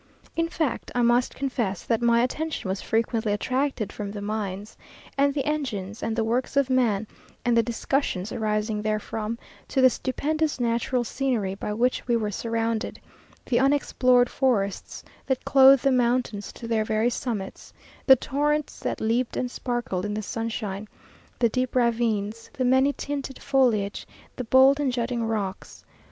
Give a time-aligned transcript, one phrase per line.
[0.35, 4.75] In fact, I must confess that my attention was frequently attracted from the mines,
[5.15, 7.05] and the engines, and the works of man,
[7.45, 9.37] and the discussions arising therefrom,
[9.67, 12.99] to the stupendous natural scenery by which we were surrounded;
[13.45, 17.71] the unexplored forests that clothe the mountains to their very summits,
[18.07, 20.87] the torrents that leaped and sparkled in the sunshine,
[21.37, 25.85] the deep ravines, the many tinted foliage, the bold and jutting rocks.